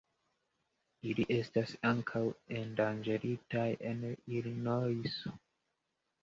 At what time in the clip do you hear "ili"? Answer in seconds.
1.09-1.25